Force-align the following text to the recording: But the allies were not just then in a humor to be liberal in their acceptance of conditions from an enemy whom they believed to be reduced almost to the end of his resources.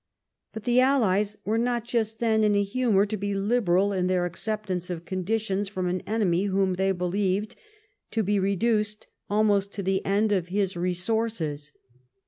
But 0.51 0.63
the 0.63 0.79
allies 0.79 1.37
were 1.45 1.59
not 1.59 1.85
just 1.85 2.17
then 2.17 2.43
in 2.43 2.55
a 2.55 2.63
humor 2.63 3.05
to 3.05 3.15
be 3.15 3.35
liberal 3.35 3.93
in 3.93 4.07
their 4.07 4.25
acceptance 4.25 4.89
of 4.89 5.05
conditions 5.05 5.69
from 5.69 5.85
an 5.85 6.01
enemy 6.07 6.45
whom 6.45 6.73
they 6.73 6.91
believed 6.91 7.55
to 8.09 8.23
be 8.23 8.39
reduced 8.39 9.05
almost 9.29 9.71
to 9.73 9.83
the 9.83 10.03
end 10.03 10.31
of 10.31 10.47
his 10.47 10.75
resources. 10.75 11.71